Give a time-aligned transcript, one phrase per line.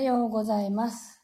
[0.00, 1.22] はようございます。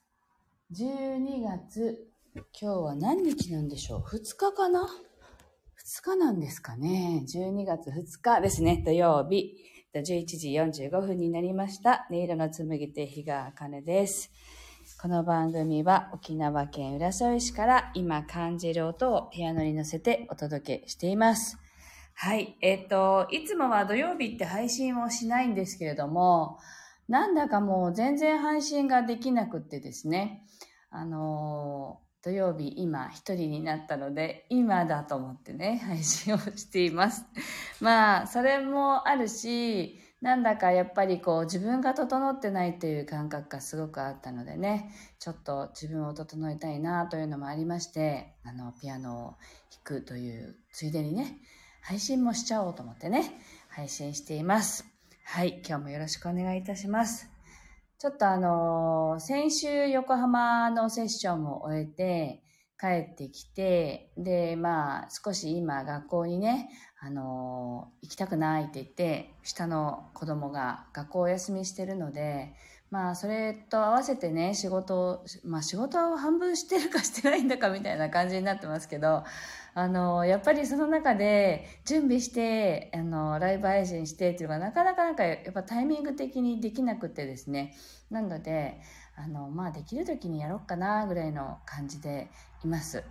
[0.78, 9.54] 12月、今日は何日なんでしょう ?2 日かな ?2 日なんですかね ?12 月2日ですね、土曜日。
[9.94, 10.50] 11時
[10.88, 12.06] 45分になりました。
[12.10, 14.30] 音色の紡手日川茜です。
[15.00, 21.56] この番組は沖縄県浦添市から今感じる音をピアノに乗せてお届けしています。
[22.12, 22.58] はい。
[22.60, 26.58] えっ、と、いつもは土曜日って配信をしないんですけれども、
[27.08, 30.46] なんだかもう全然配信ができなくってですね、
[30.90, 37.24] あのー土曜日今一人になったので、今だと思ってね、 配信をしています。
[37.80, 49.30] まあ、それもあるし、なんだかやっぱりこう自分が整ってないという感覚がすごくあったのでね、ちょっと自分を整えたいなというのもありまして、あの、ピアノを
[49.84, 51.38] 弾くというついでにね、
[51.80, 53.22] 配信もしちゃおうと思ってね、
[53.68, 54.95] 配信しています。
[55.28, 57.28] はい、今日もよろしくお願いいたします。
[57.98, 62.42] ちょっとあのー先週横浜のセッションを終えて
[62.80, 66.70] 帰ってきて、で、まあ少し今学校にね、
[67.06, 72.52] あの行きたくないって言って、下の子供が学校お休みしてるので、
[72.90, 79.22] まあそれと合わせてね、仕事を、まあ仕事を半分してるかしてないんだかみたいな感じになってますけど、
[79.74, 87.76] あの、やっぱりその中で準備して、あの、ライブ配信してっていうのがなかなかなんかやっぱタイミング的にできなくてですね。
[88.10, 88.80] なので、
[89.14, 92.30] あの、まあできる時にやろうかなぐらいの感じで
[92.64, 93.04] います。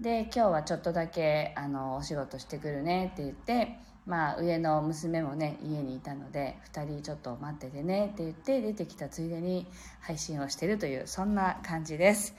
[0.00, 9.66] で、今日はちょっとだけ、あの、お仕事してくるねって言って、まあ上の娘もね、家にいたので、二人ちょっと待っててねって言って出てきたついでに
[10.00, 12.34] 配信をしてるという、そんな感じです。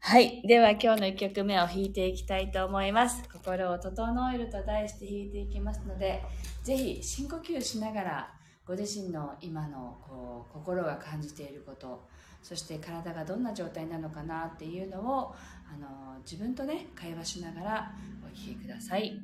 [0.00, 0.40] はい。
[0.46, 3.22] では今日の1曲目を弾いていきたいと思います。
[3.30, 6.24] 心を整えると題して弾いていきますので、
[6.64, 8.34] ぜひ深呼吸しながら、
[8.66, 12.08] ご自身の今のこう心が感じていること、
[12.42, 15.34] そして体がどんな状態なのかなっていうのを、
[15.72, 17.92] あの、自分とね、会話しながら
[18.24, 18.98] お聞きくださ。
[18.98, 19.20] い、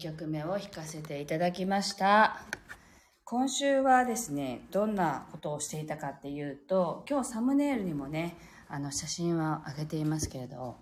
[0.00, 2.40] 曲目を弾かせていただきました。
[3.24, 8.36] 今週はですね、どんなことをしていたかっていうと、今日サムネイルにもね、
[8.68, 10.76] あの写真は上げていますけれど、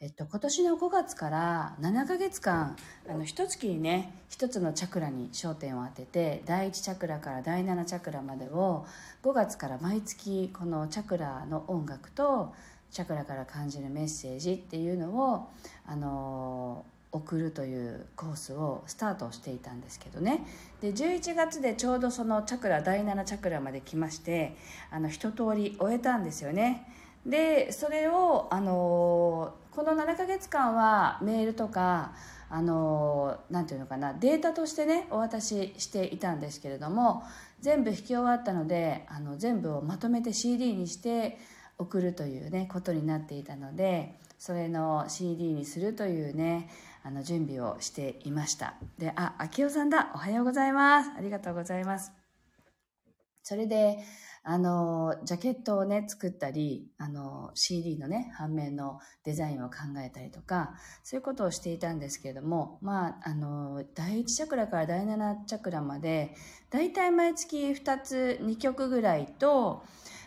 [0.00, 2.76] えっと、今年の5月から7ヶ月間、
[3.08, 8.84] あの、一月にね、一つのチャクラに焦点を当てて、第1チャクラから第7チャクラまでを、
[9.22, 12.52] 5月から毎月、このチャクラの音楽と、
[12.90, 15.48] チャクラから感じるメッセージっていうのを、
[15.86, 16.84] あの
[17.16, 20.46] 送るというコースをスタートしていたんですけどね。
[20.80, 24.56] で11月でちょうどそのチャクラ第7チャクラまで来まして
[24.90, 26.86] あの一通り終えたんですよね。
[27.24, 32.12] でそれをあのこの7ヶ月間はメールとか
[32.48, 37.24] あのなんていうのかなデータとしてねお渡ししていたんですけれども
[37.60, 41.38] 全部弾き終わったのであの全部をまとめて CD にして
[41.78, 46.68] 送るというねことになっていたのでそれの CD にするというね
[47.06, 48.74] あの準備をしていました。
[48.98, 50.10] であ秋代さんだ。
[50.16, 51.10] おはようございます。
[51.16, 52.10] ありがとうございます。
[53.44, 53.98] それで
[54.42, 60.74] あのジャケットをね作ったりあの CD のね反面のデザインを考えたりとか
[61.04, 66.34] そういうことをしていたんですけれどもまああの第1チャクラから第7チャクラまで
[66.70, 69.84] だいたい毎月2つ2曲ぐらいと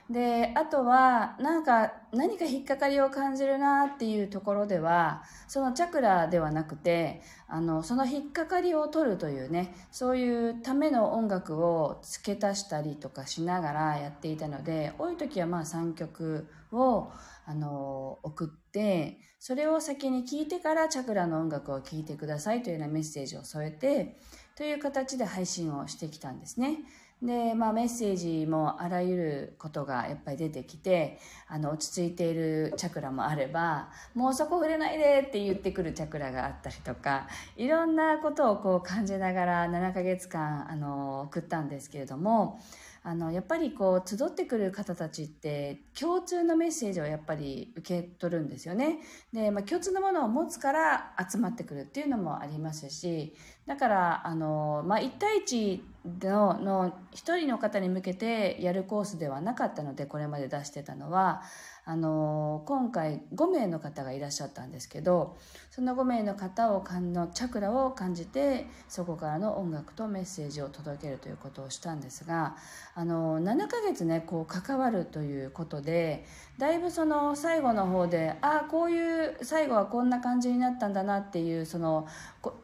[0.09, 17.11] であとはなんか何か引っかかりを感じるなっていうところではそのチャクラではなくてあのその引っかかりを取るというねそういうための音楽を付け足したりとかしながらやっていたので多い時はまあ3曲を
[17.45, 24.18] あの送ってそれを先に聞いてからチャクラの音楽を聴いてくださいというようなメッセージを添えて
[24.56, 26.80] という形で配信をしてきたんですね。
[27.21, 42.61] で、まあ、メッセージもあらゆることがやっぱり出てきてあの落ち着いているチャクラもあればもうそこ触れないでって言ってくるチャクラがあったりとかいろんなことをこう感じながら7ヶ月間あの送ったんですけれども
[43.09, 48.99] あのやっぱりこう集ってくる方たちって共通のメッセージをやっぱり受け取るんですよね。
[49.33, 53.33] で、まあ、共通のものを持つから集まってくるっていうのもありますし
[53.66, 55.81] だからあの、まあ、1対1
[56.23, 61.42] のの1人の方に向けてやるコースではなかったのでこれまで出してたのは
[61.89, 65.35] あの今回5名の方がいらっしゃったんですけど
[65.71, 72.55] その5名の方をのチャクラを感じてそこからの音楽とメッセージを届けるということをしたんですが
[72.93, 76.25] あの7ヶ月ねこう関わるということで
[76.59, 82.07] だいぶその最後の方でああこういう最後はこんな感じになったんだなっていうその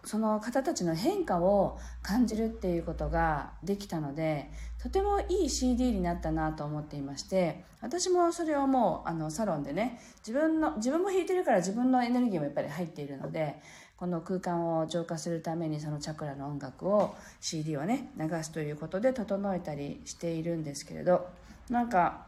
[0.04, 13.56] その方たちの変化を感じるっていうことができたのでとてもいい CD になったなと思っていまして私もそれをもうあのサロンでね自分の自分も弾いてるから自分のエネルギーもやっぱり入っているので
[13.98, 21.28] この空間を浄化するためにそのチャクラの音楽を CD をね流すということで整えたりしているんですけれど
[21.72, 22.28] なんか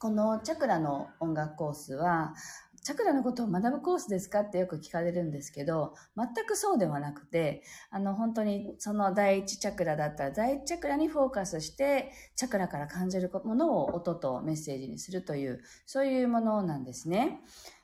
[0.00, 2.34] このチャクラの音楽コースは
[2.82, 17.40] チャクラのことを学ぶコースですかってよく聞かれるんですけど、全くそうではなくて、あの、本当にその第一チャクラだったら、第一チャクラにフォーカスして、チャクラから感じるものを音とメッセージにするという、そういうものなんですね。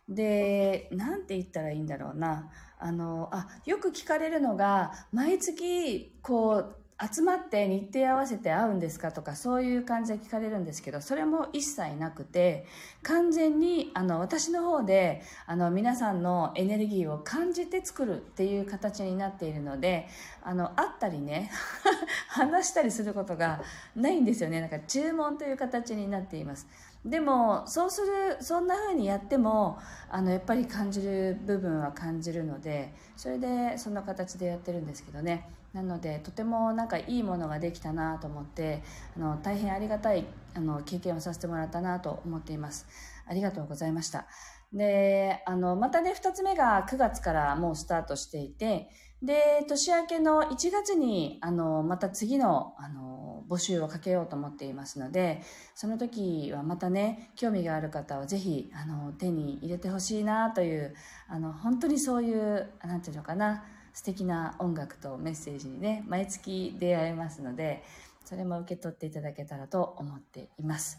[0.09, 2.51] で、なんて言ったらいいんだろうな。
[2.79, 12.65] あの、あ、よく聞かれるのが、毎月、こう、集まって日程合わせて会うんですかとかそういう感じで聞かれるんですけどそれも一切なくて
[13.03, 20.09] 完全にあの私の方であの皆さんのエネルギーを感じて作るっていう形になっているので
[20.43, 21.51] あの会ったりね
[22.29, 23.61] 話したりすることが
[23.95, 24.61] ないんですよね。
[24.61, 26.67] なんか注文という形になっています。
[27.05, 29.79] でもそうするそんな風にやっても
[30.11, 35.56] あのやっぱり感じる部分は感じるのでそれでそんな形でやってるんですけどね。
[35.77, 38.83] なのでとてもなんかいいものができたなと思って
[39.15, 42.87] あの大変ありがたいあの経験をさせてもらったなと思っています。
[43.27, 44.27] ありがとうございました。
[44.73, 48.89] であのまたね2つ目が9月からもうスタートしていて
[49.23, 55.43] で年明けの1月にあのまた次のあの募集をかけようと思っていますので
[55.75, 60.95] その時はまたね興味がある方はぜひあの手に入れてほしいなという
[61.29, 63.63] あの本当にそういう何て言うのかな
[63.97, 67.83] 素敵な音楽とメッセージにね毎月出会えますので
[68.27, 70.99] それも受け取っていただけたらと思っています。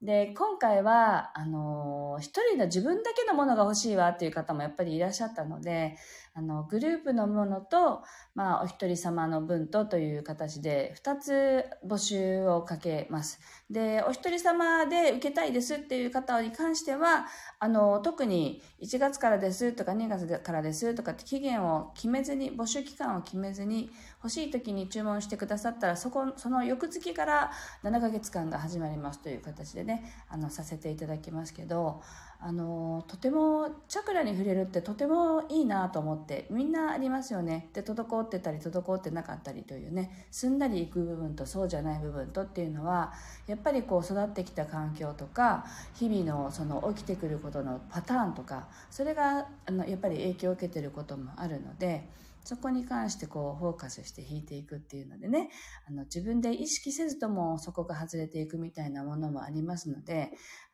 [0.00, 5.96] で今回はあの一人の自分だけのものが欲しいわっていう方もやっぱりいらっしゃったので
[6.38, 8.04] あの、グループのものと、
[8.36, 13.40] まあ、お一人様の分とという形で、二つ募集をかけます。
[13.68, 17.26] で、お一人様で受けたいですっていう方に関しては、
[17.58, 23.90] あの、特に1月からですとか2月からですとかって期限を決めずに、募集期間を決めずに、
[24.22, 27.50] 欲しい時に注文してくださったら、そこ、その翌月から
[27.82, 32.00] 7ヶ月間が始まりますという形でね、あの、させていただきますけど、
[32.40, 43.12] あのとてもチャクラに触れるってとてもいいなと思ってみんなありますよねで滞ってたり滞ってなかったりというねすんなりいく部分とそうじゃない部分とっていうのは
[43.48, 52.06] やっぱりこう育ってきた環境とか日々のその起きてくることのパターンとかそれがあのやっぱり影響を受けてることもあるので。
[52.48, 55.50] そこに関してこうフォーカスして弾いていくっていうのでね、
[55.86, 60.30] あの自分で意識せずともそこが外れていくみたいなものもありますので、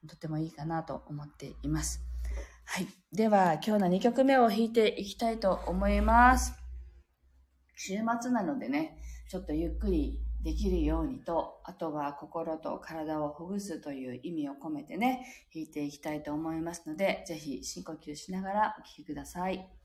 [0.08, 2.00] とてもいいかなと思っています。
[2.64, 2.86] はい。
[3.12, 6.54] では、今日の2曲目を弾いていきたいと思います。
[7.74, 8.96] 週末なのでね、
[9.28, 19.56] ちょっとゆっくりできるようにと、あとは心と体をほぐすという意味を込めてね、弾いていきたいと思いますので、ぜひ深呼吸しながらお聴きください。
[19.56, 19.83] はい。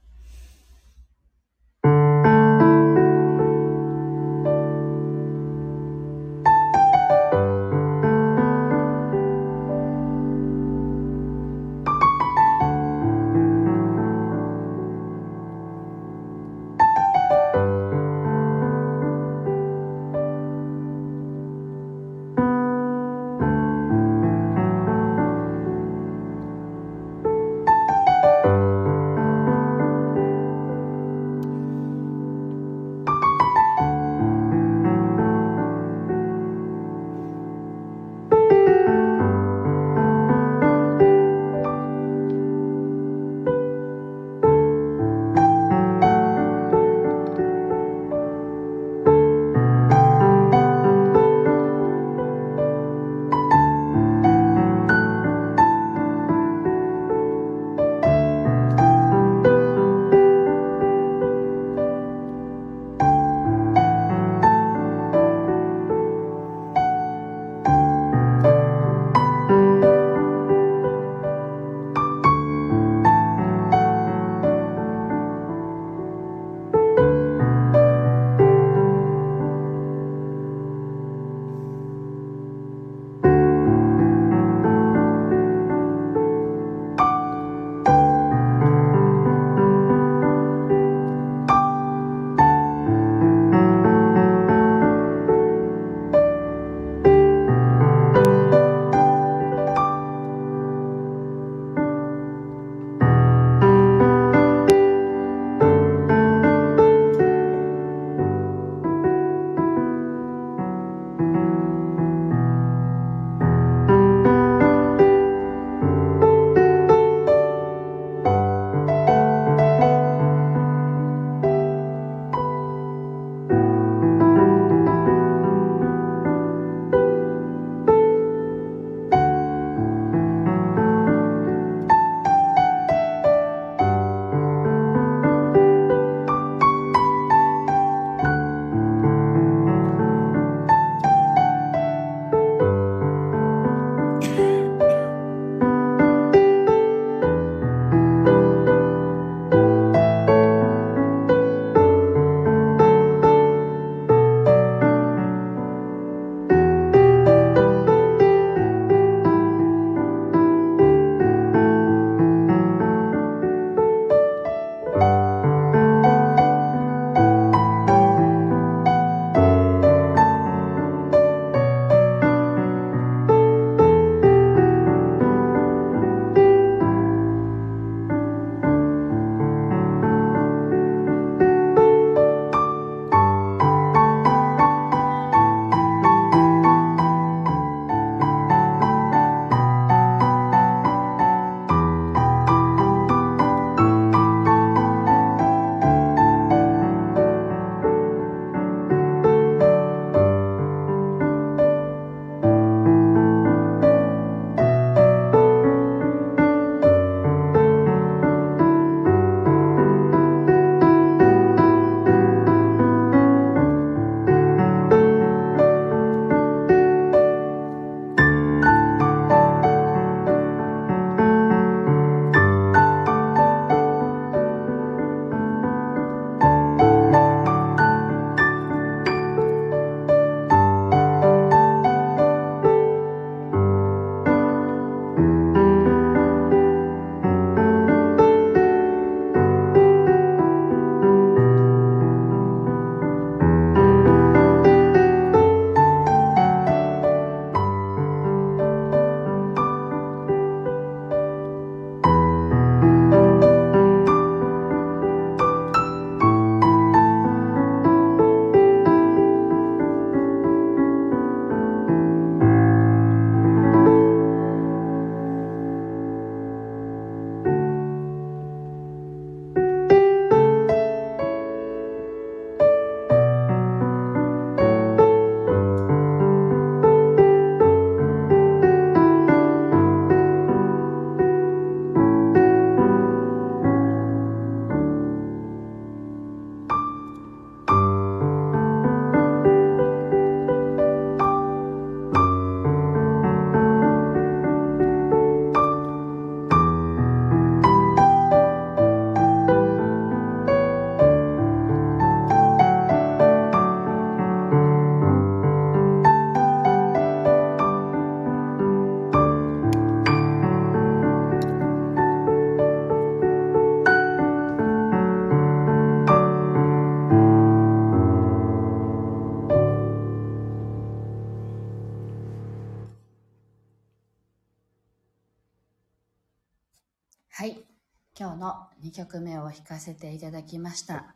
[328.89, 331.15] 2曲目を弾かせていただきました。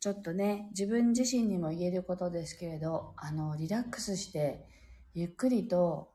[0.00, 4.66] ちょっとね、自分自身にも言えることですけれど、あの、リラックスして、
[5.14, 6.12] ゆっくりと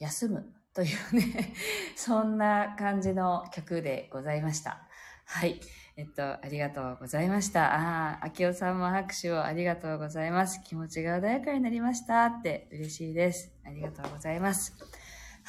[0.00, 1.54] 休むというね、
[1.94, 4.88] そんな感じの曲でございました。
[5.24, 5.60] はい。
[5.96, 7.74] えっと、ありがとうございました。
[7.74, 10.60] ああ、秋代さんも拍手をありがとうございます。
[10.64, 13.52] 気持ちが穏やかになりましたって嬉しいです。
[13.64, 14.74] ありがとうございます。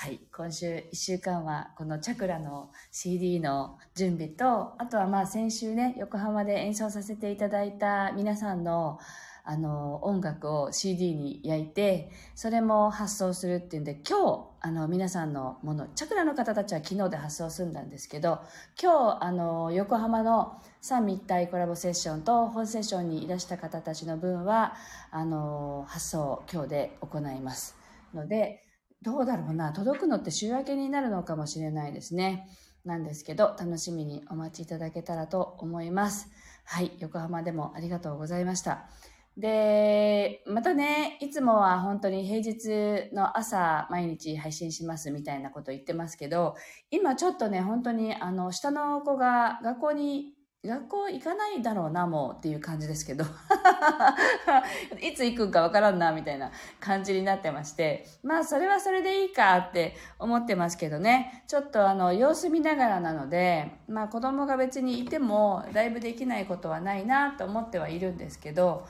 [0.01, 8.97] はい、今週1週間はこのチャクラの CD の準備と、あとはまあ先週ね、横浜で演奏させていただいた皆さんの
[9.43, 18.39] あの音楽を CD に焼いて、それも発送するっていうんで、今日あの皆さんのもの、チャクラの方たちは昨日で発送済んだんですけど、
[18.81, 24.73] 今日あの横浜の三密体コラボセッションと本セッションにいらした方たちの分は、
[25.11, 27.77] あの発送今日で行います。
[28.15, 28.63] ので、
[29.01, 32.47] どうだろうな、届くのって週明けになるのかもしれないですね。
[32.85, 36.29] なんですけど、楽しみにお待ちいただけたらと思います。
[36.65, 38.89] はい、横浜でもありがとうございました。
[39.37, 46.55] で、またね、いつもは本当に平日の朝毎日配信しますみたいなこと言ってますけど、
[46.91, 53.25] 今ちょっとね、本当にあの、下の子が学校に学校行かないだろうな、もうっていう感じですけど。
[55.01, 58.05] いつ行くんかわからんな、みたいな感じになってまして。
[58.21, 61.43] まあ、それはそれでいいかって思ってますけどね。
[61.47, 68.85] ちょっとあの、様子見ながらなので、まあ、子供が別にいても、だいぶできないことはないなと思ってはいるんですけど、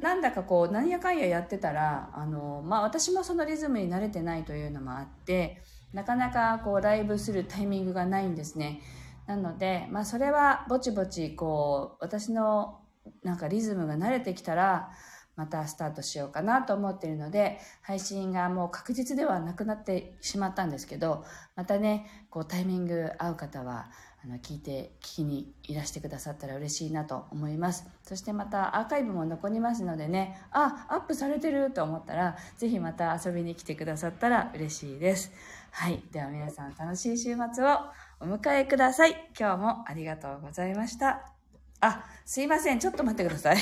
[0.00, 8.80] なんだかこう、何やかんややってたら、あの、まあ、私もそのリズムに慣れてないというのもあって、なかなかこう、ライブするタイミングがないんですね。
[9.28, 12.80] なので、まあ、それはぼちぼちこう私の
[13.22, 14.90] なんかリズムが慣れてきたら
[15.36, 21.24] またスタートしようかなと思っているので配信がもう確実ではなくなってしまったんですけど
[21.56, 23.90] またねこうタイミング合う方は
[24.24, 27.86] あの聞いて聞きにいらしてくださったら嬉しいなと思います。
[28.02, 35.30] そしてまたアーカイブも残りますのでねあアップされてると思ったらぜひまた遊びに来てくださったら嬉しいです。
[35.70, 36.02] はい。
[36.10, 38.07] では皆さん楽しい週末を。
[38.20, 39.12] お迎えください。
[39.38, 41.32] 今日もありがとうございました。
[41.80, 42.80] あ、すいません。
[42.80, 43.58] ちょっと待ってください。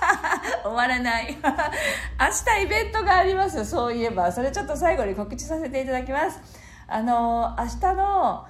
[0.64, 1.36] 終わらない。
[1.36, 3.62] 明日イベントがあります。
[3.66, 4.32] そういえば。
[4.32, 6.40] それちょっと最後に告知させていただきます。
[6.88, 8.46] あの、明日の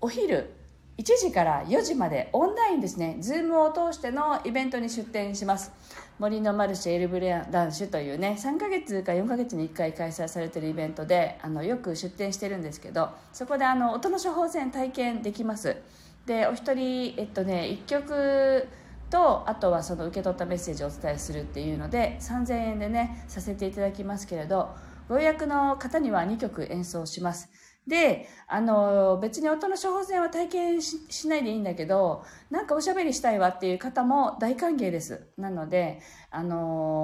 [0.00, 0.53] お昼、
[0.96, 5.72] 1時から4時までオンラインですね、ズームを通してのイベントに出展します。
[6.18, 15.76] 森のマルシェエルブレランシュというね3ヶ月か4ヶ月に1回開催されてるイベントであのよく出店してるんですけどそこであの音の処方箋体験できます。
[16.24, 18.68] でお一人えっとね1曲
[19.10, 24.70] とあとはその受け取ったメッセージをお伝えするっていうので3000円でねさせていただきますけれど
[25.08, 27.50] ご予約の方には2曲演奏します。
[27.86, 35.26] で、あの、別に音の処方箋は体験しないでいいんだけど、なんかおしゃべりしたいわっていう方も大歓迎です。
[35.36, 37.03] なので、あの、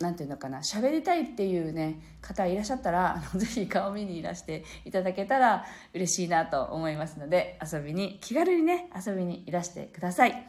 [0.00, 10.46] なんていうのかな、喋りたいっていうね、方いらっしゃったら、あの ぜひ顔見にいらしていただけたら嬉しいなと思いますので、遊びに、気軽にね、遊びにいらしてください。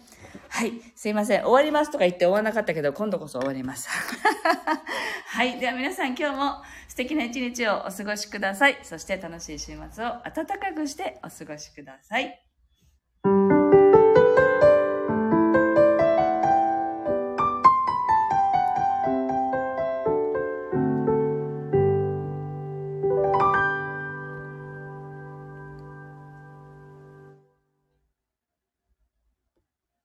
[0.49, 1.43] はい、すいません。
[1.43, 3.87] 終わりますとか言って終わらなかったけど、今度こそ終わります。
[5.27, 8.79] はい、では皆さん今日も素敵な一日をお過ごしください。
[8.83, 12.41] そして楽しい週末を暖かくしてお過ごしください。